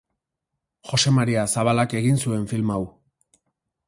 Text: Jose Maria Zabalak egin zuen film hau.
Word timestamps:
Jose 0.91 1.11
Maria 1.17 1.43
Zabalak 1.57 1.93
egin 2.01 2.17
zuen 2.23 2.47
film 2.55 2.73
hau. 2.77 2.81